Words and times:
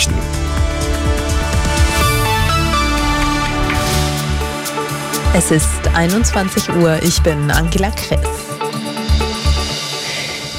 Nachrichten. 0.00 0.14
Es 5.34 5.50
ist 5.50 5.68
21 5.94 6.70
Uhr. 6.76 7.02
Ich 7.02 7.22
bin 7.22 7.50
Angela 7.50 7.90
Kress. 7.90 8.59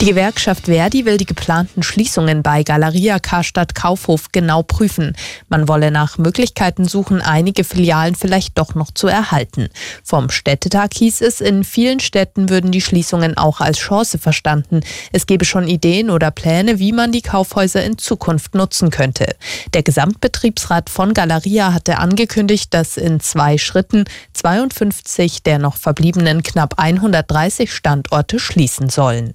Die 0.00 0.06
Gewerkschaft 0.06 0.64
Verdi 0.64 1.04
will 1.04 1.18
die 1.18 1.26
geplanten 1.26 1.82
Schließungen 1.82 2.42
bei 2.42 2.62
Galeria 2.62 3.18
Karstadt 3.18 3.74
Kaufhof 3.74 4.32
genau 4.32 4.62
prüfen. 4.62 5.14
Man 5.50 5.68
wolle 5.68 5.90
nach 5.90 6.16
Möglichkeiten 6.16 6.88
suchen, 6.88 7.20
einige 7.20 7.64
Filialen 7.64 8.14
vielleicht 8.14 8.56
doch 8.56 8.74
noch 8.74 8.92
zu 8.92 9.08
erhalten. 9.08 9.68
Vom 10.02 10.30
Städtetag 10.30 10.94
hieß 10.94 11.20
es, 11.20 11.42
in 11.42 11.64
vielen 11.64 12.00
Städten 12.00 12.48
würden 12.48 12.72
die 12.72 12.80
Schließungen 12.80 13.36
auch 13.36 13.60
als 13.60 13.76
Chance 13.76 14.16
verstanden. 14.16 14.80
Es 15.12 15.26
gebe 15.26 15.44
schon 15.44 15.68
Ideen 15.68 16.08
oder 16.08 16.30
Pläne, 16.30 16.78
wie 16.78 16.92
man 16.92 17.12
die 17.12 17.20
Kaufhäuser 17.20 17.84
in 17.84 17.98
Zukunft 17.98 18.54
nutzen 18.54 18.88
könnte. 18.88 19.36
Der 19.74 19.82
Gesamtbetriebsrat 19.82 20.88
von 20.88 21.12
Galeria 21.12 21.74
hatte 21.74 21.98
angekündigt, 21.98 22.72
dass 22.72 22.96
in 22.96 23.20
zwei 23.20 23.58
Schritten 23.58 24.04
52 24.32 25.42
der 25.42 25.58
noch 25.58 25.76
verbliebenen 25.76 26.42
knapp 26.42 26.78
130 26.78 27.70
Standorte 27.70 28.38
schließen 28.38 28.88
sollen. 28.88 29.34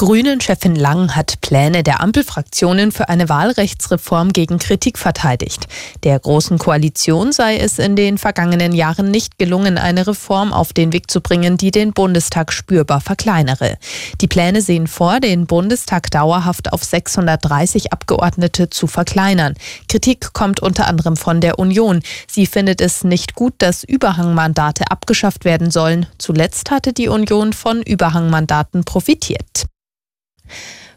Grünen-Chefin 0.00 0.76
Lang 0.76 1.16
hat 1.16 1.40
Pläne 1.40 1.82
der 1.82 2.00
Ampelfraktionen 2.00 2.92
für 2.92 3.08
eine 3.08 3.28
Wahlrechtsreform 3.28 4.32
gegen 4.32 4.60
Kritik 4.60 4.96
verteidigt. 4.96 5.66
Der 6.04 6.20
Großen 6.20 6.56
Koalition 6.56 7.32
sei 7.32 7.56
es 7.56 7.80
in 7.80 7.96
den 7.96 8.16
vergangenen 8.16 8.72
Jahren 8.72 9.10
nicht 9.10 9.38
gelungen, 9.38 9.76
eine 9.76 10.06
Reform 10.06 10.52
auf 10.52 10.72
den 10.72 10.92
Weg 10.92 11.10
zu 11.10 11.20
bringen, 11.20 11.56
die 11.56 11.72
den 11.72 11.92
Bundestag 11.94 12.52
spürbar 12.52 13.00
verkleinere. 13.00 13.76
Die 14.20 14.28
Pläne 14.28 14.62
sehen 14.62 14.86
vor, 14.86 15.18
den 15.18 15.48
Bundestag 15.48 16.12
dauerhaft 16.12 16.72
auf 16.72 16.84
630 16.84 17.92
Abgeordnete 17.92 18.70
zu 18.70 18.86
verkleinern. 18.86 19.54
Kritik 19.88 20.32
kommt 20.32 20.60
unter 20.60 20.86
anderem 20.86 21.16
von 21.16 21.40
der 21.40 21.58
Union. 21.58 22.02
Sie 22.28 22.46
findet 22.46 22.80
es 22.80 23.02
nicht 23.02 23.34
gut, 23.34 23.54
dass 23.58 23.82
Überhangmandate 23.82 24.92
abgeschafft 24.92 25.44
werden 25.44 25.72
sollen. 25.72 26.06
Zuletzt 26.18 26.70
hatte 26.70 26.92
die 26.92 27.08
Union 27.08 27.52
von 27.52 27.82
Überhangmandaten 27.82 28.84
profitiert. 28.84 29.66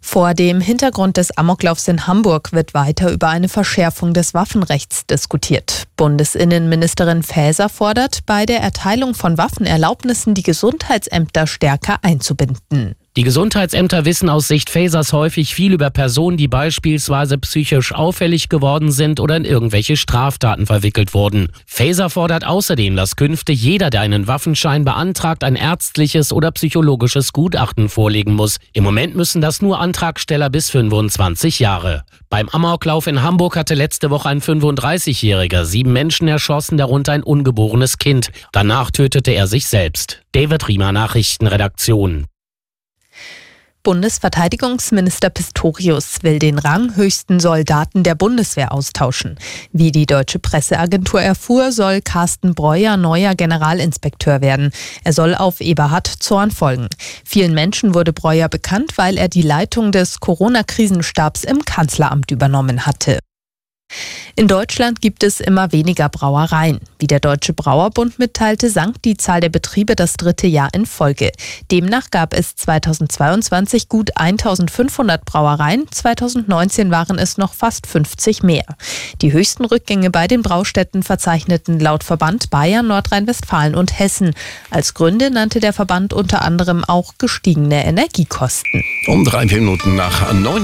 Vor 0.00 0.32
dem 0.32 0.60
Hintergrund 0.60 1.16
des 1.16 1.36
Amoklaufs 1.36 1.88
in 1.88 2.06
Hamburg 2.06 2.52
wird 2.52 2.72
weiter 2.72 3.10
über 3.10 3.28
eine 3.28 3.48
Verschärfung 3.48 4.14
des 4.14 4.32
Waffenrechts 4.32 5.06
diskutiert. 5.06 5.84
Bundesinnenministerin 5.96 7.22
Faeser 7.22 7.68
fordert, 7.68 8.20
bei 8.24 8.46
der 8.46 8.60
Erteilung 8.60 9.14
von 9.14 9.36
Waffenerlaubnissen 9.36 10.34
die 10.34 10.42
Gesundheitsämter 10.42 11.46
stärker 11.46 11.98
einzubinden. 12.02 12.94
Die 13.16 13.24
Gesundheitsämter 13.24 14.04
wissen 14.04 14.28
aus 14.28 14.46
Sicht 14.46 14.70
Fasers 14.70 15.12
häufig 15.12 15.52
viel 15.52 15.72
über 15.72 15.90
Personen, 15.90 16.36
die 16.36 16.46
beispielsweise 16.46 17.36
psychisch 17.38 17.92
auffällig 17.92 18.48
geworden 18.48 18.92
sind 18.92 19.18
oder 19.18 19.36
in 19.36 19.44
irgendwelche 19.44 19.96
Straftaten 19.96 20.66
verwickelt 20.66 21.14
wurden. 21.14 21.48
Faser 21.66 22.10
fordert 22.10 22.46
außerdem, 22.46 22.94
dass 22.94 23.16
künftig 23.16 23.60
jeder, 23.60 23.90
der 23.90 24.02
einen 24.02 24.28
Waffenschein 24.28 24.84
beantragt, 24.84 25.42
ein 25.42 25.56
ärztliches 25.56 26.32
oder 26.32 26.52
psychologisches 26.52 27.32
Gutachten 27.32 27.88
vorlegen 27.88 28.34
muss. 28.34 28.58
Im 28.72 28.84
Moment 28.84 29.16
müssen 29.16 29.40
das 29.40 29.62
nur 29.62 29.80
Antragsteller 29.80 30.48
bis 30.48 30.70
25 30.70 31.58
Jahre. 31.58 32.04
Beim 32.30 32.48
Amoklauf 32.48 33.08
in 33.08 33.22
Hamburg 33.22 33.56
hatte 33.56 33.74
letzte 33.74 34.10
Woche 34.10 34.28
ein 34.28 34.40
35-Jähriger 34.40 35.64
sieben 35.64 35.92
Menschen 35.92 36.28
erschossen, 36.28 36.78
darunter 36.78 37.14
ein 37.14 37.24
ungeborenes 37.24 37.98
Kind. 37.98 38.30
Danach 38.52 38.92
tötete 38.92 39.32
er 39.32 39.48
sich 39.48 39.66
selbst. 39.66 40.20
David 40.30 40.68
Riemer 40.68 40.92
Nachrichtenredaktion. 40.92 42.26
Bundesverteidigungsminister 43.82 45.30
Pistorius 45.30 46.18
will 46.22 46.38
den 46.38 46.58
ranghöchsten 46.58 47.40
Soldaten 47.40 48.02
der 48.02 48.14
Bundeswehr 48.14 48.72
austauschen. 48.72 49.38
Wie 49.72 49.92
die 49.92 50.06
deutsche 50.06 50.38
Presseagentur 50.38 51.22
erfuhr, 51.22 51.72
soll 51.72 52.00
Carsten 52.00 52.54
Breuer 52.54 52.96
neuer 52.96 53.34
Generalinspekteur 53.34 54.40
werden. 54.40 54.72
Er 55.04 55.12
soll 55.12 55.34
auf 55.34 55.60
Eberhard 55.60 56.06
Zorn 56.06 56.50
folgen. 56.50 56.88
Vielen 57.24 57.54
Menschen 57.54 57.94
wurde 57.94 58.12
Breuer 58.12 58.48
bekannt, 58.48 58.92
weil 58.96 59.16
er 59.16 59.28
die 59.28 59.42
Leitung 59.42 59.92
des 59.92 60.20
Corona-Krisenstabs 60.20 61.44
im 61.44 61.64
Kanzleramt 61.64 62.30
übernommen 62.30 62.86
hatte. 62.86 63.18
In 64.38 64.46
Deutschland 64.46 65.00
gibt 65.00 65.24
es 65.24 65.40
immer 65.40 65.72
weniger 65.72 66.08
Brauereien. 66.08 66.78
Wie 67.00 67.08
der 67.08 67.18
Deutsche 67.18 67.52
Brauerbund 67.52 68.20
mitteilte, 68.20 68.70
sank 68.70 69.02
die 69.02 69.16
Zahl 69.16 69.40
der 69.40 69.48
Betriebe 69.48 69.96
das 69.96 70.14
dritte 70.14 70.46
Jahr 70.46 70.68
in 70.72 70.86
Folge. 70.86 71.32
Demnach 71.72 72.10
gab 72.10 72.34
es 72.34 72.54
2022 72.54 73.88
gut 73.88 74.16
1500 74.16 75.24
Brauereien, 75.24 75.86
2019 75.90 76.92
waren 76.92 77.18
es 77.18 77.36
noch 77.36 77.52
fast 77.52 77.88
50 77.88 78.44
mehr. 78.44 78.64
Die 79.22 79.32
höchsten 79.32 79.64
Rückgänge 79.64 80.10
bei 80.10 80.28
den 80.28 80.42
Braustätten 80.42 81.02
verzeichneten 81.02 81.80
laut 81.80 82.04
Verband 82.04 82.50
Bayern, 82.50 82.86
Nordrhein-Westfalen 82.86 83.74
und 83.74 83.98
Hessen. 83.98 84.34
Als 84.70 84.94
Gründe 84.94 85.30
nannte 85.30 85.58
der 85.58 85.72
Verband 85.72 86.12
unter 86.12 86.42
anderem 86.42 86.84
auch 86.84 87.14
gestiegene 87.18 87.84
Energiekosten. 87.84 88.84
Um 89.08 89.24
drei 89.24 89.46
Minuten 89.46 89.96
nach 89.96 90.32
neun 90.32 90.56